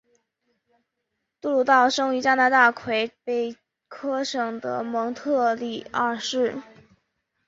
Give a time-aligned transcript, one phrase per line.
[1.39, 3.55] 杜鲁道生于加拿大魁北
[3.87, 6.59] 克省的蒙特利尔市。